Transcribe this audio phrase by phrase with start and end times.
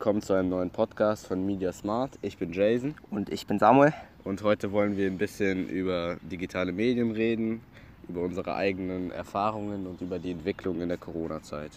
[0.00, 2.18] willkommen zu einem neuen Podcast von Media Smart.
[2.22, 3.92] Ich bin Jason Und ich bin Samuel.
[4.24, 7.60] und heute wollen wir ein bisschen über digitale Medien reden,
[8.08, 11.72] über unsere eigenen Erfahrungen und über die Entwicklung in der Corona-Zeit.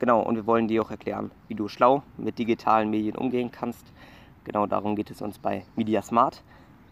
[0.00, 3.92] Genau, und wir wollen dir auch erklären, wie du schlau mit digitalen Medien umgehen kannst.
[4.42, 6.42] Genau darum geht es uns bei Media Smart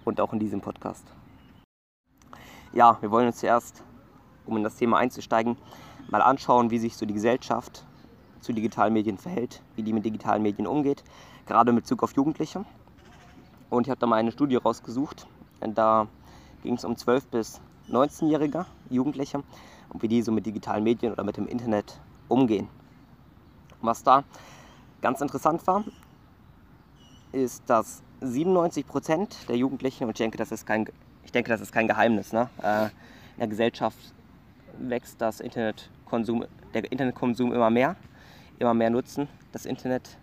[0.04, 1.04] und auch in diesem Podcast.
[2.72, 3.82] Ja, wir wollen uns zuerst,
[4.46, 5.56] um in das Thema einzusteigen,
[6.10, 7.84] mal anschauen, wie sich so die Gesellschaft
[8.44, 11.02] zu digitalen Medien verhält, wie die mit digitalen Medien umgeht,
[11.46, 12.64] gerade in Bezug auf Jugendliche.
[13.70, 15.26] Und ich habe da mal eine Studie rausgesucht.
[15.60, 16.06] Da
[16.62, 19.42] ging es um 12- bis 19-jährige Jugendliche
[19.88, 22.68] und wie die so mit digitalen Medien oder mit dem Internet umgehen.
[23.80, 24.24] Was da
[25.00, 25.84] ganz interessant war,
[27.32, 30.86] ist, dass 97% der Jugendlichen, und ich denke, das ist kein,
[31.24, 32.48] ich denke, das ist kein Geheimnis, ne?
[32.62, 33.98] äh, in der Gesellschaft
[34.78, 37.96] wächst das Internetkonsum, der Internetkonsum immer mehr,
[38.58, 40.16] immer mehr nutzen das Internet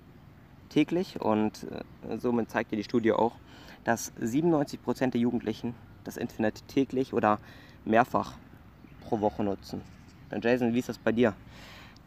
[0.69, 1.67] täglich und
[2.09, 3.35] äh, somit zeigt dir die Studie auch,
[3.83, 7.39] dass 97% der Jugendlichen das Internet täglich oder
[7.85, 8.33] mehrfach
[9.01, 9.81] pro Woche nutzen.
[10.29, 11.33] Dann Jason, wie ist das bei dir?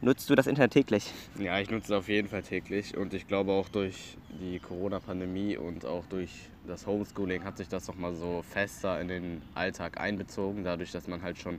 [0.00, 1.12] Nutzt du das Internet täglich?
[1.38, 5.56] Ja, ich nutze es auf jeden Fall täglich und ich glaube auch durch die Corona-Pandemie
[5.56, 6.30] und auch durch
[6.66, 11.22] das Homeschooling hat sich das nochmal so fester in den Alltag einbezogen, dadurch, dass man
[11.22, 11.58] halt schon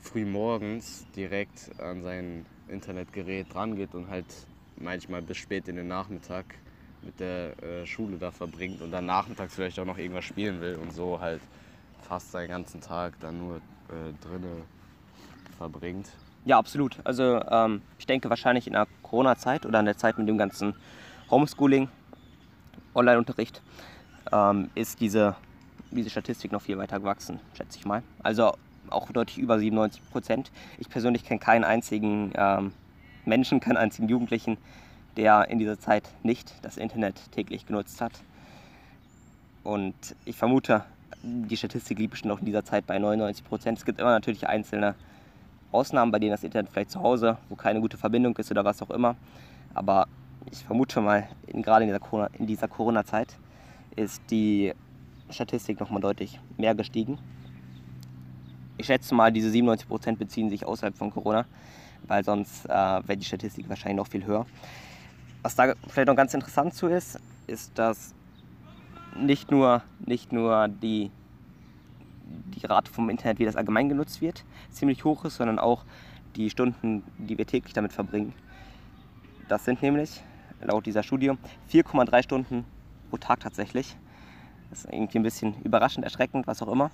[0.00, 4.26] früh morgens direkt an sein Internetgerät drangeht und halt
[4.76, 6.44] manchmal bis spät in den Nachmittag
[7.02, 10.76] mit der äh, Schule da verbringt und dann nachmittags vielleicht auch noch irgendwas spielen will
[10.76, 11.40] und so halt
[12.02, 14.62] fast seinen ganzen Tag dann nur äh, drinne
[15.56, 16.08] verbringt.
[16.44, 16.98] Ja, absolut.
[17.04, 20.74] Also ähm, ich denke wahrscheinlich in der Corona-Zeit oder in der Zeit mit dem ganzen
[21.30, 21.88] Homeschooling,
[22.94, 23.62] Online-Unterricht,
[24.32, 25.36] ähm, ist diese,
[25.90, 28.02] diese Statistik noch viel weiter gewachsen, schätze ich mal.
[28.22, 28.54] Also
[28.92, 30.50] auch deutlich über 97 Prozent.
[30.78, 32.72] Ich persönlich kenne keinen einzigen ähm,
[33.24, 34.56] Menschen, keinen einzigen Jugendlichen,
[35.16, 38.12] der in dieser Zeit nicht das Internet täglich genutzt hat.
[39.64, 40.84] Und ich vermute,
[41.22, 43.78] die Statistik liegt bestimmt auch in dieser Zeit bei 99 Prozent.
[43.78, 44.94] Es gibt immer natürlich einzelne
[45.72, 48.80] Ausnahmen, bei denen das Internet vielleicht zu Hause, wo keine gute Verbindung ist oder was
[48.82, 49.16] auch immer.
[49.74, 50.06] Aber
[50.50, 53.36] ich vermute mal, in, gerade in dieser Corona- in dieser Corona-Zeit
[53.96, 54.72] ist die
[55.30, 57.18] Statistik nochmal deutlich mehr gestiegen.
[58.78, 61.44] Ich schätze mal, diese 97% beziehen sich außerhalb von Corona,
[62.06, 64.46] weil sonst äh, wäre die Statistik wahrscheinlich noch viel höher.
[65.42, 68.14] Was da vielleicht noch ganz interessant zu ist, ist, dass
[69.16, 71.10] nicht nur, nicht nur die,
[72.54, 75.84] die Rate vom Internet, wie das allgemein genutzt wird, ziemlich hoch ist, sondern auch
[76.36, 78.32] die Stunden, die wir täglich damit verbringen.
[79.48, 80.22] Das sind nämlich,
[80.60, 81.32] laut dieser Studie,
[81.72, 82.64] 4,3 Stunden
[83.10, 83.96] pro Tag tatsächlich.
[84.70, 86.90] Das ist irgendwie ein bisschen überraschend, erschreckend, was auch immer,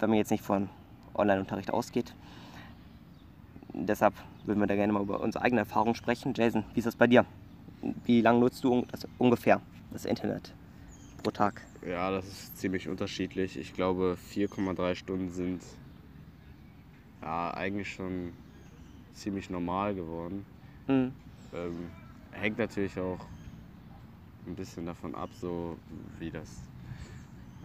[0.00, 0.68] wenn man jetzt nicht von
[1.14, 2.14] Online-Unterricht ausgeht.
[3.74, 4.14] Deshalb
[4.44, 6.32] würden wir da gerne mal über unsere eigene Erfahrung sprechen.
[6.34, 7.26] Jason, wie ist das bei dir?
[8.04, 9.60] Wie lange nutzt du das ungefähr
[9.92, 10.54] das Internet
[11.22, 11.62] pro Tag?
[11.86, 13.56] Ja, das ist ziemlich unterschiedlich.
[13.56, 15.62] Ich glaube, 4,3 Stunden sind
[17.22, 18.32] ja eigentlich schon
[19.14, 20.44] ziemlich normal geworden.
[20.86, 21.12] Mhm.
[21.54, 21.90] Ähm,
[22.32, 23.20] hängt natürlich auch
[24.46, 25.76] ein bisschen davon ab, so
[26.18, 26.62] wie das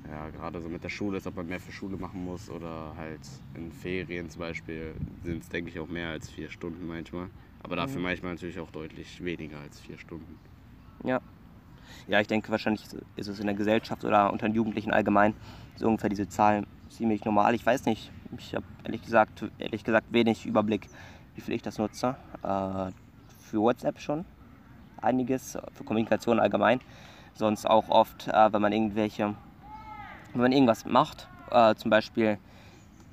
[0.07, 2.93] ja, gerade so mit der Schule ist, ob man mehr für Schule machen muss oder
[2.97, 3.21] halt
[3.53, 7.29] in Ferien zum Beispiel sind es, denke ich, auch mehr als vier Stunden manchmal.
[7.59, 8.03] Aber dafür Mhm.
[8.03, 10.37] manchmal natürlich auch deutlich weniger als vier Stunden.
[11.03, 11.21] Ja.
[12.07, 15.35] Ja, ich denke, wahrscheinlich ist es in der Gesellschaft oder unter den Jugendlichen allgemein
[15.75, 17.55] so ungefähr diese Zahlen ziemlich normal.
[17.55, 20.87] Ich weiß nicht, ich habe ehrlich gesagt, ehrlich gesagt wenig Überblick,
[21.33, 22.17] wie viel ich das nutze.
[22.41, 22.91] Äh,
[23.39, 24.25] für WhatsApp schon
[24.97, 26.79] einiges, für Kommunikation allgemein.
[27.33, 29.35] Sonst auch oft, äh, wenn man irgendwelche,
[30.33, 32.37] wenn man irgendwas macht, äh, zum Beispiel,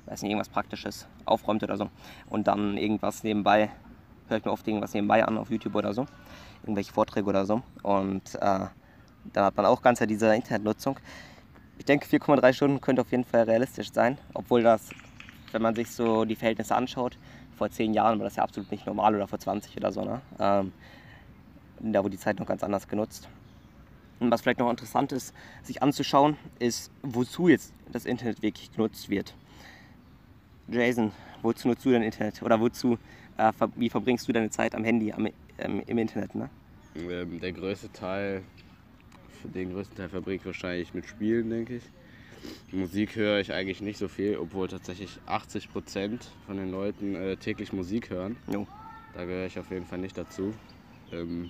[0.07, 1.89] weiß nicht, irgendwas Praktisches aufräumt oder so
[2.29, 3.69] und dann irgendwas nebenbei,
[4.27, 6.05] höre ich mir oft irgendwas nebenbei an auf YouTube oder so
[6.63, 7.61] irgendwelche Vorträge oder so.
[7.83, 8.39] Und äh,
[9.33, 10.99] dann hat man auch ganz diese Internetnutzung.
[11.77, 14.89] Ich denke, 4,3 Stunden könnte auf jeden Fall realistisch sein, obwohl das,
[15.51, 17.17] wenn man sich so die Verhältnisse anschaut,
[17.57, 20.03] vor 10 Jahren war das ja absolut nicht normal oder vor 20 oder so.
[20.03, 20.21] Ne?
[20.39, 20.73] Ähm,
[21.79, 23.27] da wurde die Zeit noch ganz anders genutzt.
[24.21, 25.33] Und was vielleicht noch interessant ist,
[25.63, 29.35] sich anzuschauen, ist, wozu jetzt das Internet wirklich genutzt wird.
[30.69, 32.43] Jason, wozu nutzt du dein Internet?
[32.43, 32.99] Oder wozu,
[33.37, 35.27] äh, wie verbringst du deine Zeit am Handy, am,
[35.57, 36.35] ähm, im Internet?
[36.35, 36.51] Ne?
[36.95, 38.43] Ähm, der größte Teil,
[39.41, 41.83] für den größten Teil verbringe ich wahrscheinlich mit Spielen, denke ich.
[42.71, 47.73] Musik höre ich eigentlich nicht so viel, obwohl tatsächlich 80% von den Leuten äh, täglich
[47.73, 48.37] Musik hören.
[48.53, 48.67] Jo.
[49.15, 50.53] Da gehöre ich auf jeden Fall nicht dazu.
[51.11, 51.49] Ähm,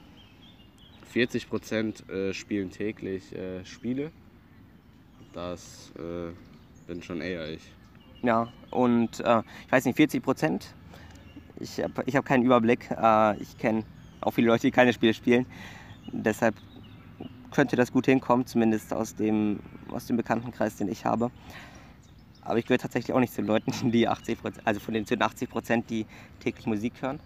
[1.14, 4.12] 40% äh, spielen täglich äh, Spiele.
[5.34, 6.32] Das äh,
[6.88, 7.72] bin schon eher ich.
[8.22, 10.74] Ja, und äh, ich weiß nicht, 40 Prozent.
[11.60, 12.90] Ich habe ich hab keinen Überblick.
[12.92, 13.84] Äh, ich kenne
[14.22, 15.46] auch viele Leute, die keine Spiele spielen.
[16.12, 16.56] Deshalb
[17.52, 19.60] könnte das gut hinkommen, zumindest aus dem,
[19.92, 21.32] aus dem Bekanntenkreis, den ich habe.
[22.42, 25.50] Aber ich gehöre tatsächlich auch nicht zu den Leuten, die 80 also von den 80
[25.50, 26.06] Prozent, die
[26.40, 27.20] täglich Musik hören.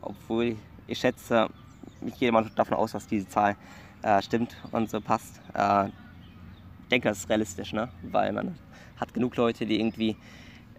[0.00, 0.56] Obwohl
[0.86, 1.48] ich schätze,
[2.06, 3.56] ich gehe mal davon aus, dass diese Zahl
[4.02, 5.40] äh, stimmt und so passt.
[5.54, 7.88] Äh, ich denke, das ist realistisch, ne?
[8.02, 8.56] weil man
[8.96, 10.16] hat genug Leute, die irgendwie,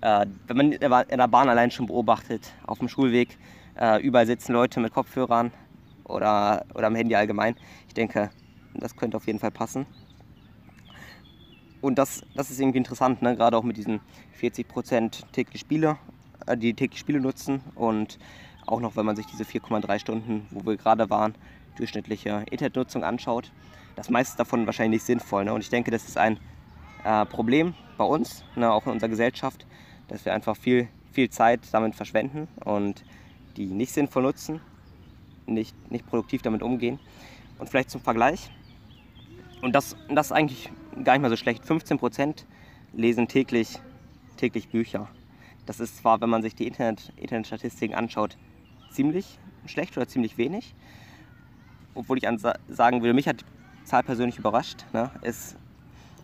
[0.02, 0.80] äh, wenn man in
[1.18, 3.38] der Bahn allein schon beobachtet, auf dem Schulweg,
[3.76, 5.52] äh, überall sitzen Leute mit Kopfhörern
[6.06, 7.56] oder, oder am Handy allgemein.
[7.88, 8.30] Ich denke,
[8.74, 9.86] das könnte auf jeden Fall passen.
[11.82, 13.36] Und das, das ist irgendwie interessant, ne?
[13.36, 14.00] gerade auch mit diesen
[14.42, 15.98] 40% täglich Spiele,
[16.46, 18.18] äh, die täglich Spiele nutzen und
[18.68, 21.36] auch noch, wenn man sich diese 4,3 Stunden, wo wir gerade waren,
[21.78, 23.52] durchschnittliche Internetnutzung anschaut.
[23.96, 25.46] Das meiste davon wahrscheinlich nicht sinnvoll.
[25.46, 25.54] Ne?
[25.54, 26.40] Und ich denke, das ist ein
[27.04, 28.72] äh, Problem bei uns, ne?
[28.72, 29.66] auch in unserer Gesellschaft,
[30.08, 33.04] dass wir einfach viel, viel Zeit damit verschwenden und
[33.56, 34.62] die nicht sinnvoll nutzen,
[35.46, 37.00] nicht, nicht produktiv damit umgehen.
[37.60, 38.52] Und vielleicht zum Vergleich,
[39.62, 40.70] und das, das ist eigentlich
[41.04, 41.64] gar nicht mal so schlecht.
[41.64, 42.44] 15%
[42.94, 43.80] lesen täglich,
[44.38, 45.08] täglich Bücher.
[45.66, 48.38] Das ist zwar, wenn man sich die Internet, Internetstatistiken anschaut,
[48.92, 50.74] ziemlich schlecht oder ziemlich wenig.
[51.94, 52.28] Obwohl ich
[52.68, 54.86] sagen würde, mich hat die Zahl persönlich überrascht.
[54.94, 55.10] Ne?
[55.22, 55.56] Es,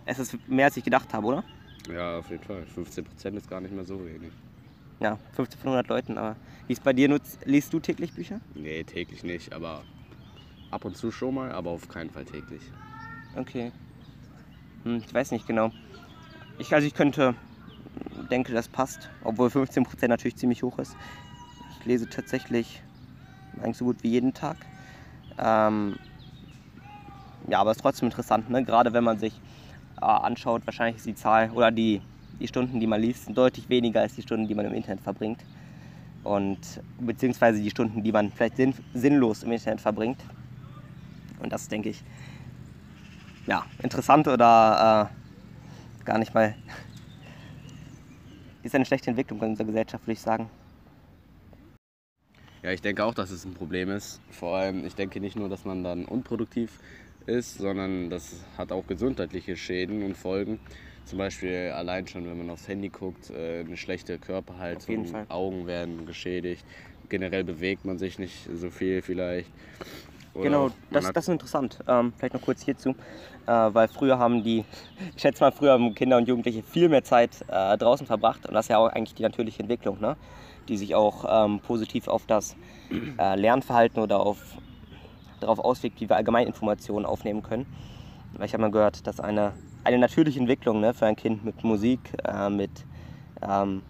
[0.06, 1.44] es ist mehr, als ich gedacht habe, oder?
[1.92, 2.65] Ja, auf jeden Fall.
[2.75, 4.31] 15% ist gar nicht mehr so wenig.
[5.00, 6.18] Ja, 15 von 100 Leuten.
[6.18, 6.36] Aber
[6.68, 7.10] wie bei dir?
[7.10, 8.39] Nutzt, liest du täglich Bücher?
[8.56, 9.54] Nee, täglich nicht.
[9.54, 9.83] Aber
[10.71, 12.62] ab und zu schon mal, aber auf keinen Fall täglich.
[13.36, 13.71] Okay.
[14.83, 15.71] Hm, ich weiß nicht genau.
[16.60, 17.36] Ich, also ich könnte,
[18.30, 20.95] denke, das passt, obwohl 15% natürlich ziemlich hoch ist.
[21.84, 22.82] Ich lese tatsächlich
[23.62, 24.56] eigentlich so gut wie jeden Tag.
[25.38, 25.98] Ähm,
[27.50, 28.64] ja, aber es ist trotzdem interessant, ne?
[28.64, 29.34] gerade wenn man sich
[30.02, 32.02] äh, anschaut, wahrscheinlich ist die Zahl oder die,
[32.40, 35.44] die Stunden, die man liest, deutlich weniger als die Stunden, die man im Internet verbringt.
[36.24, 36.58] Und
[37.02, 40.24] beziehungsweise die Stunden, die man vielleicht sinn, sinnlos im Internet verbringt.
[41.42, 42.02] Und das denke ich,
[43.46, 45.10] ja, interessant oder
[46.02, 46.56] äh, gar nicht mal.
[48.64, 50.50] Ist eine schlechte Entwicklung in unserer Gesellschaft, würde ich sagen.
[52.63, 54.21] Ja, ich denke auch, dass es ein Problem ist.
[54.31, 56.80] Vor allem, ich denke nicht nur, dass man dann unproduktiv
[57.25, 60.60] ist, sondern das hat auch gesundheitliche Schäden und Folgen.
[61.04, 66.06] Zum Beispiel allein schon, wenn man aufs Handy guckt, äh, eine schlechte Körperhaltung, Augen werden
[66.06, 66.65] geschädigt.
[67.10, 69.51] Generell bewegt man sich nicht so viel vielleicht.
[70.33, 71.80] Oder genau, das, das ist interessant.
[71.86, 72.92] Ähm, vielleicht noch kurz hierzu,
[73.45, 74.63] äh, weil früher haben die,
[75.13, 78.54] ich schätze mal, früher haben Kinder und Jugendliche viel mehr Zeit äh, draußen verbracht und
[78.54, 80.15] das ist ja auch eigentlich die natürliche Entwicklung, ne?
[80.68, 82.56] Die sich auch ähm, positiv auf das
[83.19, 84.39] äh, Lernverhalten oder auf,
[85.39, 87.65] darauf auswirkt, wie wir allgemein Informationen aufnehmen können.
[88.33, 91.63] Weil ich habe mal gehört, dass eine, eine natürliche Entwicklung ne, für ein Kind mit
[91.63, 92.71] Musik, äh, mit,
[93.42, 93.83] ähm,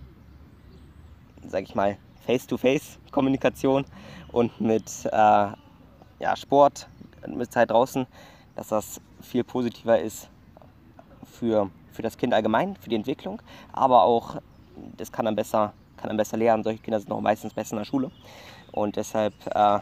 [1.48, 3.86] sag ich mal, Face-to-Face-Kommunikation
[4.32, 5.48] und mit äh,
[6.20, 6.88] ja, Sport,
[7.28, 8.08] mit Zeit draußen,
[8.56, 10.30] dass das viel positiver ist
[11.26, 13.42] für, für das Kind allgemein, für die Entwicklung,
[13.72, 14.38] aber auch,
[14.98, 15.74] das kann dann besser,
[16.04, 16.64] kann dann besser lernen.
[16.64, 18.12] Solche Kinder sind auch meistens besser in der Schule.
[18.74, 19.80] Und deshalb, äh,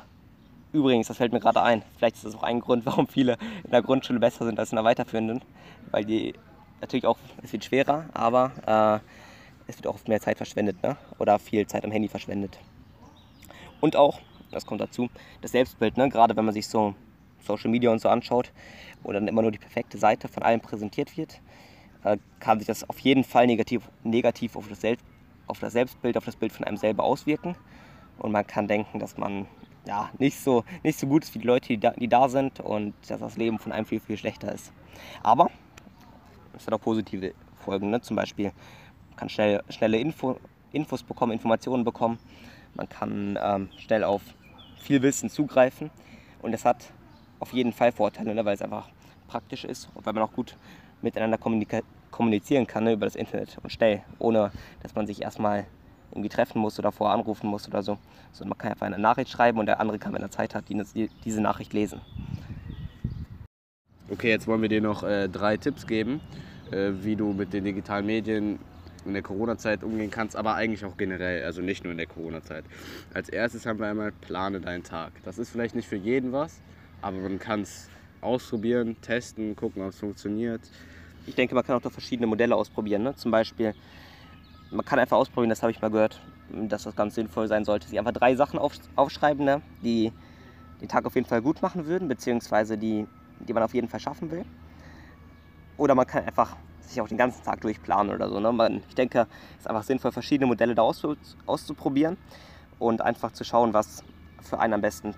[0.72, 3.72] übrigens, das fällt mir gerade ein, vielleicht ist das auch ein Grund, warum viele in
[3.72, 5.42] der Grundschule besser sind als in der weiterführenden,
[5.90, 6.36] weil die
[6.80, 9.02] natürlich auch, es wird schwerer, aber
[9.66, 10.96] äh, es wird auch oft mehr Zeit verschwendet ne?
[11.18, 12.60] oder viel Zeit am Handy verschwendet.
[13.80, 14.20] Und auch,
[14.52, 15.10] das kommt dazu.
[15.42, 16.08] Das Selbstbild, ne?
[16.10, 16.94] gerade wenn man sich so
[17.40, 18.52] Social Media und so anschaut,
[19.02, 21.42] wo dann immer nur die perfekte Seite von allen präsentiert wird,
[22.04, 25.04] äh, kann sich das auf jeden Fall negativ, negativ auf, das Selbst,
[25.52, 27.56] auf das Selbstbild, auf das Bild von einem selber auswirken.
[28.18, 29.48] Und man kann denken, dass man
[29.86, 32.60] ja, nicht, so, nicht so gut ist wie die Leute, die da, die da sind
[32.62, 34.72] und dass das Leben von einem viel, viel schlechter ist.
[35.22, 35.52] Aber
[36.56, 37.90] es hat auch positive Folgen.
[37.90, 38.00] Ne?
[38.02, 38.52] Zum Beispiel
[39.10, 40.38] man kann schnell, schnelle Info,
[40.72, 42.18] Infos bekommen, Informationen bekommen.
[42.76, 44.22] Man kann ähm, schnell auf
[44.80, 45.90] viel Wissen zugreifen.
[46.42, 46.92] Und das hat
[47.40, 48.88] auf jeden Fall Vorteile, ne, weil es einfach
[49.28, 50.56] praktisch ist und weil man auch gut
[51.02, 51.38] miteinander
[52.12, 54.52] kommunizieren kann ne, über das Internet und schnell, ohne
[54.84, 55.66] dass man sich erstmal
[56.12, 57.98] irgendwie treffen muss oder vorher anrufen muss oder so.
[58.34, 60.66] Sondern man kann einfach eine Nachricht schreiben und der andere kann, wenn er Zeit hat,
[60.70, 62.02] die, diese Nachricht lesen.
[64.10, 66.20] Okay, jetzt wollen wir dir noch äh, drei Tipps geben,
[66.70, 68.60] äh, wie du mit den digitalen Medien
[69.06, 72.66] in der Corona-Zeit umgehen kannst, aber eigentlich auch generell, also nicht nur in der Corona-Zeit.
[73.14, 75.14] Als erstes haben wir einmal, plane deinen Tag.
[75.24, 76.62] Das ist vielleicht nicht für jeden was,
[77.02, 77.90] aber man kann es
[78.22, 80.62] ausprobieren, testen, gucken, ob es funktioniert.
[81.26, 83.04] Ich denke, man kann auch da verschiedene Modelle ausprobieren.
[83.04, 83.16] Ne?
[83.16, 83.74] Zum Beispiel,
[84.72, 87.88] man kann einfach ausprobieren, das habe ich mal gehört, dass das ganz sinnvoll sein sollte,
[87.88, 89.62] sich einfach drei Sachen auf, aufschreiben, ne?
[89.84, 90.12] die
[90.82, 93.08] den Tag auf jeden Fall gut machen würden, beziehungsweise die,
[93.40, 94.46] die man auf jeden Fall schaffen will.
[95.78, 98.40] Oder man kann einfach sich auch den ganzen Tag durchplanen oder so.
[98.40, 98.52] Ne?
[98.52, 102.18] Man, ich denke, es ist einfach sinnvoll, verschiedene Modelle da auszuprobieren
[102.80, 104.04] und einfach zu schauen, was
[104.42, 105.16] für einen am besten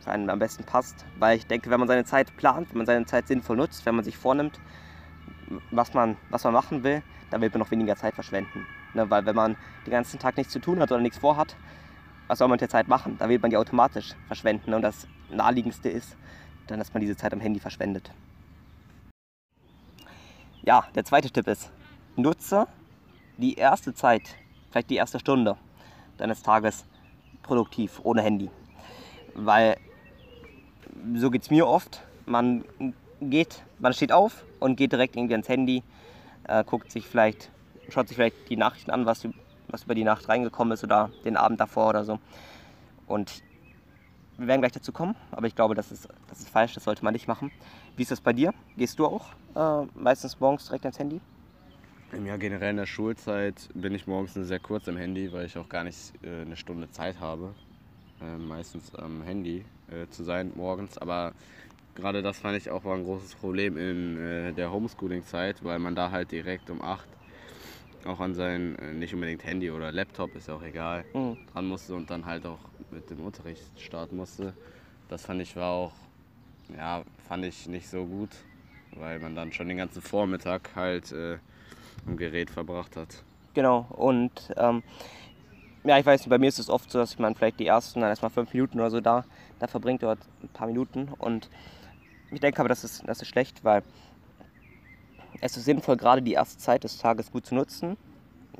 [0.00, 1.04] für einen am besten passt.
[1.18, 3.94] Weil ich denke, wenn man seine Zeit plant, wenn man seine Zeit sinnvoll nutzt, wenn
[3.94, 4.58] man sich vornimmt,
[5.70, 8.66] was man, was man machen will, dann wird man noch weniger Zeit verschwenden.
[8.94, 9.08] Ne?
[9.10, 11.56] Weil wenn man den ganzen Tag nichts zu tun hat oder nichts vorhat,
[12.26, 13.16] was soll man mit der Zeit machen?
[13.18, 14.74] Da wird man die automatisch verschwenden.
[14.74, 16.16] Und das naheliegendste ist,
[16.66, 18.10] dann, dass man diese Zeit am Handy verschwendet.
[20.62, 21.72] Ja, der zweite Tipp ist,
[22.16, 22.66] nutze
[23.38, 24.36] die erste Zeit,
[24.70, 25.56] vielleicht die erste Stunde
[26.18, 26.84] deines Tages
[27.42, 28.50] produktiv, ohne Handy.
[29.34, 29.76] Weil
[31.14, 32.02] so geht es mir oft.
[32.26, 32.64] Man
[33.20, 35.82] geht, man steht auf und geht direkt irgendwie ans Handy,
[36.44, 37.50] äh, guckt sich vielleicht,
[37.88, 39.26] schaut sich vielleicht die Nachrichten an, was,
[39.68, 42.18] was über die Nacht reingekommen ist oder den Abend davor oder so.
[43.06, 43.42] Und
[44.38, 47.04] wir werden gleich dazu kommen, aber ich glaube, das ist, das ist falsch, das sollte
[47.04, 47.50] man nicht machen.
[47.96, 48.54] Wie ist das bei dir?
[48.76, 51.20] Gehst du auch äh, meistens morgens direkt ans Handy?
[52.24, 55.56] Ja, generell in der Schulzeit bin ich morgens nur sehr kurz am Handy, weil ich
[55.56, 57.54] auch gar nicht äh, eine Stunde Zeit habe,
[58.20, 60.98] äh, meistens am Handy äh, zu sein morgens.
[60.98, 61.32] Aber
[61.94, 65.94] gerade das fand ich auch war ein großes Problem in äh, der Homeschooling-Zeit, weil man
[65.94, 67.08] da halt direkt um 8
[68.06, 71.36] auch an sein, äh, nicht unbedingt Handy oder Laptop, ist ja auch egal, mhm.
[71.52, 72.58] dran musste und dann halt auch
[72.90, 74.54] mit dem Unterricht starten musste.
[75.08, 75.92] Das fand ich war auch,
[76.76, 78.30] ja, fand ich nicht so gut,
[78.96, 81.38] weil man dann schon den ganzen Vormittag halt äh,
[82.06, 83.22] am Gerät verbracht hat.
[83.54, 84.82] Genau, und ähm,
[85.84, 88.00] ja, ich weiß nicht, bei mir ist es oft so, dass man vielleicht die ersten
[88.00, 89.24] dann erstmal fünf Minuten oder so da,
[89.58, 91.08] da verbringt, oder ein paar Minuten.
[91.18, 91.48] Und
[92.30, 93.82] ich denke aber, das ist, das ist schlecht, weil
[95.40, 97.96] es ist sinnvoll, gerade die erste Zeit des Tages gut zu nutzen.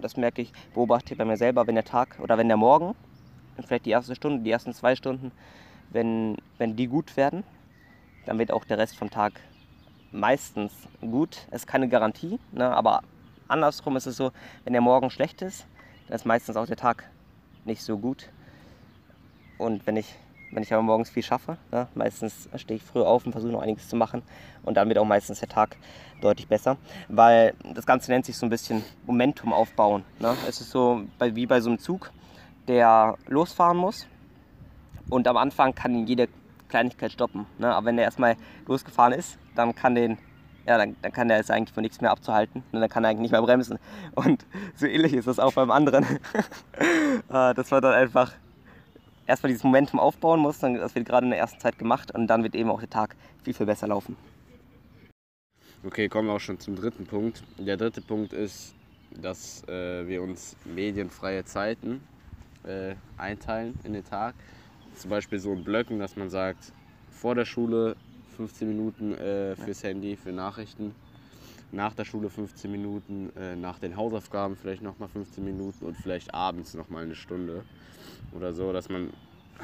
[0.01, 2.95] Das merke ich, beobachte ich bei mir selber, wenn der Tag oder wenn der Morgen,
[3.67, 5.33] vielleicht die erste Stunde, die ersten zwei Stunden,
[5.91, 7.45] wenn, wenn die gut werden,
[8.25, 9.41] dann wird auch der Rest vom Tag
[10.13, 11.47] meistens gut.
[11.51, 13.03] Es ist keine Garantie, ne, aber
[13.49, 14.33] andersrum ist es so,
[14.65, 15.67] wenn der Morgen schlecht ist,
[16.07, 17.11] dann ist meistens auch der Tag
[17.65, 18.31] nicht so gut.
[19.59, 20.15] Und wenn ich
[20.51, 21.57] wenn ich aber morgens viel schaffe.
[21.71, 21.87] Ne?
[21.95, 24.23] Meistens stehe ich früh auf und versuche noch einiges zu machen.
[24.63, 25.77] Und dann wird auch meistens der Tag
[26.21, 26.77] deutlich besser.
[27.09, 30.05] Weil das Ganze nennt sich so ein bisschen Momentum aufbauen.
[30.19, 30.37] Ne?
[30.49, 32.11] Es ist so wie bei so einem Zug,
[32.69, 34.07] der losfahren muss.
[35.09, 36.29] Und am Anfang kann ihn jede
[36.69, 37.47] Kleinigkeit stoppen.
[37.59, 37.75] Ne?
[37.75, 40.19] Aber wenn der erstmal losgefahren ist, dann kann den
[40.67, 42.63] ja, dann, dann kann der es eigentlich von nichts mehr abzuhalten.
[42.71, 43.79] Und dann kann er eigentlich nicht mehr bremsen.
[44.15, 44.45] Und
[44.77, 46.05] so ähnlich ist das auch beim anderen.
[47.29, 48.33] Ah, das war dann einfach
[49.31, 50.59] erstmal dieses Momentum aufbauen muss.
[50.59, 53.17] Das wird gerade in der ersten Zeit gemacht und dann wird eben auch der Tag
[53.43, 54.17] viel, viel besser laufen.
[55.83, 57.43] Okay, kommen wir auch schon zum dritten Punkt.
[57.59, 58.75] Der dritte Punkt ist,
[59.23, 62.03] dass äh, wir uns medienfreie Zeiten
[62.65, 64.35] äh, einteilen in den Tag.
[64.95, 66.73] Zum Beispiel so in Blöcken, dass man sagt,
[67.11, 67.97] vor der Schule
[68.37, 70.95] 15 Minuten äh, fürs Handy, für Nachrichten.
[71.73, 76.35] Nach der Schule 15 Minuten, äh, nach den Hausaufgaben vielleicht nochmal 15 Minuten und vielleicht
[76.35, 77.65] abends nochmal eine Stunde
[78.33, 79.11] oder so, dass man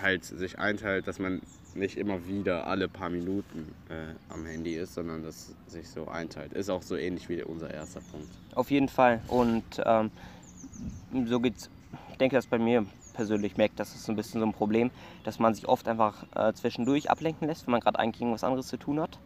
[0.01, 1.41] halt sich einteilt, dass man
[1.75, 6.53] nicht immer wieder alle paar Minuten äh, am Handy ist, sondern dass sich so einteilt.
[6.53, 8.29] Ist auch so ähnlich wie unser erster Punkt.
[8.55, 9.21] Auf jeden Fall.
[9.29, 10.11] Und ähm,
[11.27, 11.71] so geht's.
[12.11, 14.91] Ich denke, dass bei mir persönlich merkt, das ist ein bisschen so ein Problem,
[15.25, 18.69] dass man sich oft einfach äh, zwischendurch ablenken lässt, wenn man gerade eigentlich irgendwas anderes
[18.69, 19.19] zu tun hat.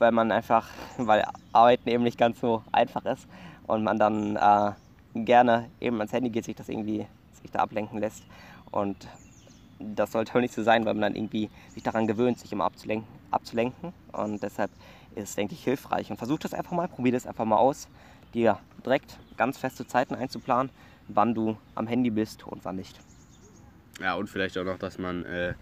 [0.00, 0.66] Weil man einfach,
[0.98, 3.28] weil Arbeiten eben nicht ganz so einfach ist
[3.68, 4.72] und man dann äh,
[5.14, 7.06] gerne eben ans Handy geht, sich das irgendwie
[7.40, 8.24] sich da ablenken lässt.
[8.72, 9.08] Und
[9.78, 12.64] das sollte auch nicht so sein, weil man dann irgendwie sich daran gewöhnt, sich immer
[12.64, 13.08] abzulenken.
[13.30, 13.92] abzulenken.
[14.12, 14.70] Und deshalb
[15.14, 16.10] ist es, denke ich, hilfreich.
[16.10, 17.88] Und versuch das einfach mal, probier das einfach mal aus,
[18.34, 20.70] dir direkt ganz feste Zeiten einzuplanen,
[21.08, 23.00] wann du am Handy bist und wann nicht.
[24.00, 25.54] Ja, und vielleicht auch noch, dass man äh,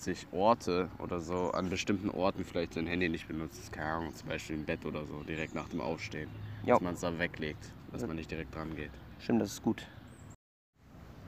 [0.00, 3.72] sich Orte oder so an bestimmten Orten vielleicht sein Handy nicht benutzt.
[3.72, 6.28] Keine Ahnung, zum Beispiel im Bett oder so, direkt nach dem Aufstehen.
[6.64, 6.74] Jo.
[6.74, 8.90] Dass man es da weglegt, dass man nicht direkt dran geht.
[9.18, 9.86] Stimmt, das ist gut.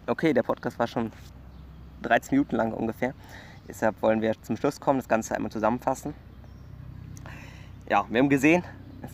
[0.06, 1.12] Okay, der Podcast war schon
[2.02, 3.14] 13 Minuten lang ungefähr.
[3.68, 6.14] Deshalb wollen wir zum Schluss kommen, das Ganze einmal zusammenfassen.
[7.88, 8.64] Ja, wir haben gesehen,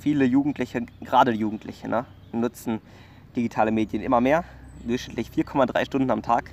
[0.01, 2.81] viele Jugendliche, gerade Jugendliche, ne, nutzen
[3.35, 4.45] digitale Medien immer mehr.
[4.85, 6.51] Durchschnittlich 4,3 Stunden am Tag.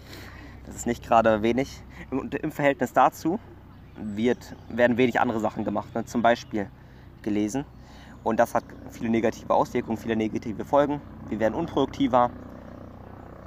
[0.66, 1.82] Das ist nicht gerade wenig.
[2.20, 3.40] Und im Verhältnis dazu
[3.96, 6.68] wird, werden wenig andere Sachen gemacht, ne, zum Beispiel
[7.22, 7.66] gelesen.
[8.24, 11.02] Und das hat viele negative Auswirkungen, viele negative Folgen.
[11.28, 12.32] Wir werden unproduktiver,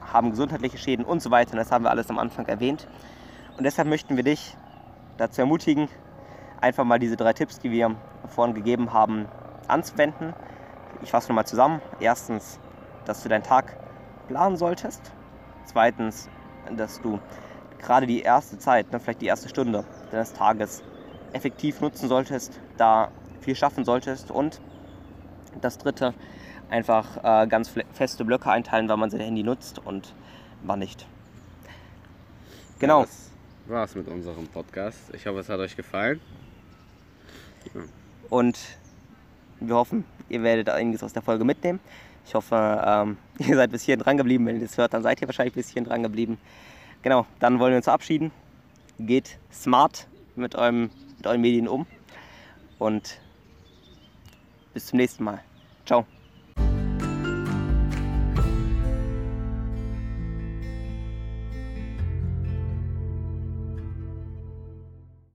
[0.01, 1.53] haben gesundheitliche Schäden und so weiter.
[1.53, 2.87] Und das haben wir alles am Anfang erwähnt.
[3.57, 4.57] Und deshalb möchten wir dich
[5.17, 5.89] dazu ermutigen,
[6.61, 7.97] einfach mal diese drei Tipps, die wir
[8.29, 9.27] vorhin gegeben haben,
[9.67, 10.35] anzuwenden.
[11.03, 11.81] Ich fasse nochmal zusammen.
[12.01, 12.61] Erstens,
[13.07, 13.77] dass du deinen Tag
[14.29, 15.13] planen solltest.
[15.65, 16.29] Zweitens,
[16.77, 17.19] dass du
[17.79, 20.83] gerade die erste Zeit, ne, vielleicht die erste Stunde deines Tages
[21.33, 24.31] effektiv nutzen solltest, da viel schaffen solltest.
[24.31, 24.61] Und
[25.61, 26.15] das dritte,
[26.71, 30.15] einfach äh, ganz feste Blöcke einteilen, wann man sein Handy nutzt und
[30.63, 31.07] wann nicht.
[32.79, 33.03] Genau.
[33.03, 33.31] Das
[33.67, 34.99] war's mit unserem Podcast.
[35.13, 36.21] Ich hoffe, es hat euch gefallen.
[37.75, 37.83] Ja.
[38.29, 38.59] Und
[39.61, 41.81] wir hoffen, ihr werdet einiges aus der Folge mitnehmen.
[42.27, 44.47] Ich hoffe, ähm, ihr seid bis hierhin dran geblieben.
[44.47, 46.39] Wenn ihr das hört, dann seid ihr wahrscheinlich bis hierhin dran geblieben.
[47.07, 48.33] Genau, dann wollen wir uns verabschieden.
[48.99, 51.87] Geht smart mit, eurem, mit euren Medien um
[52.81, 53.21] und
[54.75, 55.41] bis zum nächsten Mal.
[55.85, 56.05] Ciao.